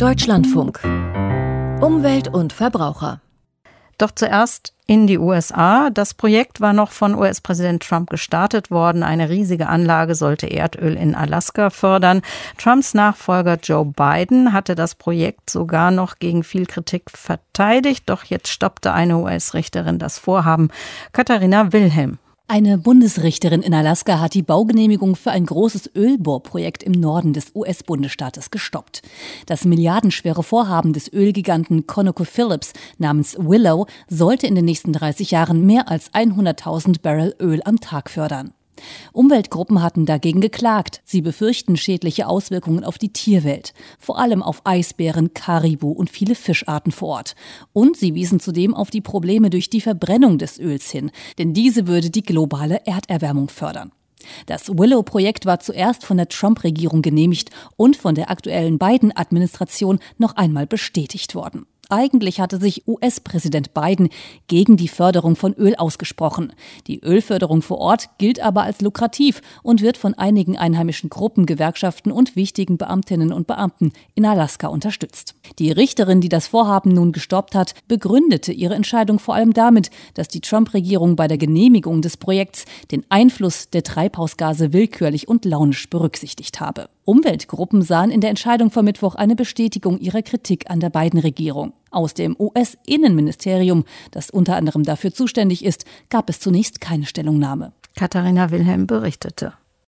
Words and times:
Deutschlandfunk. 0.00 0.80
Umwelt 1.82 2.28
und 2.28 2.54
Verbraucher. 2.54 3.20
Doch 3.98 4.10
zuerst 4.12 4.72
in 4.86 5.06
die 5.06 5.18
USA. 5.18 5.90
Das 5.90 6.14
Projekt 6.14 6.62
war 6.62 6.72
noch 6.72 6.90
von 6.90 7.14
US-Präsident 7.14 7.82
Trump 7.82 8.08
gestartet 8.08 8.70
worden. 8.70 9.02
Eine 9.02 9.28
riesige 9.28 9.68
Anlage 9.68 10.14
sollte 10.14 10.46
Erdöl 10.46 10.96
in 10.96 11.14
Alaska 11.14 11.68
fördern. 11.68 12.22
Trumps 12.56 12.94
Nachfolger 12.94 13.58
Joe 13.62 13.84
Biden 13.84 14.54
hatte 14.54 14.74
das 14.74 14.94
Projekt 14.94 15.50
sogar 15.50 15.90
noch 15.90 16.18
gegen 16.18 16.44
viel 16.44 16.64
Kritik 16.64 17.10
verteidigt. 17.10 18.04
Doch 18.06 18.24
jetzt 18.24 18.48
stoppte 18.48 18.94
eine 18.94 19.18
US-Richterin 19.18 19.98
das 19.98 20.18
Vorhaben. 20.18 20.70
Katharina 21.12 21.74
Wilhelm 21.74 22.18
eine 22.50 22.78
Bundesrichterin 22.78 23.62
in 23.62 23.72
Alaska 23.72 24.18
hat 24.18 24.34
die 24.34 24.42
Baugenehmigung 24.42 25.14
für 25.14 25.30
ein 25.30 25.46
großes 25.46 25.92
Ölbohrprojekt 25.94 26.82
im 26.82 26.90
Norden 26.90 27.32
des 27.32 27.54
US-Bundesstaates 27.54 28.50
gestoppt. 28.50 29.02
Das 29.46 29.64
milliardenschwere 29.64 30.42
Vorhaben 30.42 30.92
des 30.92 31.12
Ölgiganten 31.12 31.86
ConocoPhillips 31.86 32.72
namens 32.98 33.36
Willow 33.38 33.86
sollte 34.08 34.48
in 34.48 34.56
den 34.56 34.64
nächsten 34.64 34.92
30 34.92 35.30
Jahren 35.30 35.64
mehr 35.64 35.88
als 35.88 36.12
100.000 36.12 37.00
Barrel 37.00 37.36
Öl 37.40 37.62
am 37.64 37.78
Tag 37.78 38.10
fördern. 38.10 38.52
Umweltgruppen 39.12 39.82
hatten 39.82 40.06
dagegen 40.06 40.40
geklagt. 40.40 41.02
Sie 41.04 41.22
befürchten 41.22 41.76
schädliche 41.76 42.26
Auswirkungen 42.26 42.84
auf 42.84 42.98
die 42.98 43.12
Tierwelt, 43.12 43.72
vor 43.98 44.18
allem 44.18 44.42
auf 44.42 44.62
Eisbären, 44.64 45.34
Karibu 45.34 45.90
und 45.90 46.10
viele 46.10 46.34
Fischarten 46.34 46.92
vor 46.92 47.08
Ort. 47.08 47.34
Und 47.72 47.96
sie 47.96 48.14
wiesen 48.14 48.40
zudem 48.40 48.74
auf 48.74 48.90
die 48.90 49.00
Probleme 49.00 49.50
durch 49.50 49.70
die 49.70 49.80
Verbrennung 49.80 50.38
des 50.38 50.58
Öls 50.58 50.90
hin, 50.90 51.10
denn 51.38 51.54
diese 51.54 51.86
würde 51.86 52.10
die 52.10 52.22
globale 52.22 52.86
Erderwärmung 52.86 53.48
fördern. 53.48 53.92
Das 54.46 54.68
Willow-Projekt 54.68 55.46
war 55.46 55.60
zuerst 55.60 56.04
von 56.04 56.16
der 56.16 56.28
Trump-Regierung 56.28 57.02
genehmigt 57.02 57.50
und 57.76 57.96
von 57.96 58.14
der 58.14 58.30
aktuellen 58.30 58.78
Biden-Administration 58.78 59.98
noch 60.18 60.36
einmal 60.36 60.66
bestätigt 60.66 61.34
worden. 61.34 61.66
Eigentlich 61.90 62.40
hatte 62.40 62.58
sich 62.58 62.86
US-Präsident 62.86 63.74
Biden 63.74 64.08
gegen 64.46 64.76
die 64.76 64.88
Förderung 64.88 65.34
von 65.34 65.54
Öl 65.54 65.74
ausgesprochen. 65.74 66.52
Die 66.86 67.00
Ölförderung 67.00 67.62
vor 67.62 67.78
Ort 67.78 68.10
gilt 68.18 68.38
aber 68.38 68.62
als 68.62 68.80
lukrativ 68.80 69.42
und 69.64 69.82
wird 69.82 69.96
von 69.96 70.14
einigen 70.14 70.56
einheimischen 70.56 71.10
Gruppen, 71.10 71.46
Gewerkschaften 71.46 72.12
und 72.12 72.36
wichtigen 72.36 72.78
Beamtinnen 72.78 73.32
und 73.32 73.48
Beamten 73.48 73.92
in 74.14 74.24
Alaska 74.24 74.68
unterstützt. 74.68 75.34
Die 75.58 75.72
Richterin, 75.72 76.20
die 76.20 76.28
das 76.28 76.46
Vorhaben 76.46 76.94
nun 76.94 77.10
gestoppt 77.10 77.56
hat, 77.56 77.74
begründete 77.88 78.52
ihre 78.52 78.74
Entscheidung 78.74 79.18
vor 79.18 79.34
allem 79.34 79.52
damit, 79.52 79.90
dass 80.14 80.28
die 80.28 80.40
Trump-Regierung 80.40 81.16
bei 81.16 81.26
der 81.26 81.38
Genehmigung 81.38 82.02
des 82.02 82.16
Projekts 82.16 82.66
den 82.92 83.04
Einfluss 83.08 83.68
der 83.68 83.82
Treibhausgase 83.82 84.72
willkürlich 84.72 85.26
und 85.26 85.44
launisch 85.44 85.90
berücksichtigt 85.90 86.60
habe. 86.60 86.88
Umweltgruppen 87.04 87.82
sahen 87.82 88.10
in 88.10 88.20
der 88.20 88.30
Entscheidung 88.30 88.70
vor 88.70 88.82
Mittwoch 88.82 89.14
eine 89.14 89.36
Bestätigung 89.36 89.98
ihrer 89.98 90.22
Kritik 90.22 90.70
an 90.70 90.80
der 90.80 90.90
beiden 90.90 91.18
Regierung. 91.18 91.72
Aus 91.90 92.14
dem 92.14 92.36
US-Innenministerium, 92.38 93.84
das 94.10 94.30
unter 94.30 94.56
anderem 94.56 94.84
dafür 94.84 95.12
zuständig 95.12 95.64
ist, 95.64 95.84
gab 96.08 96.28
es 96.28 96.40
zunächst 96.40 96.80
keine 96.80 97.06
Stellungnahme. 97.06 97.72
Katharina 97.96 98.50
Wilhelm 98.50 98.86
berichtete. 98.86 99.54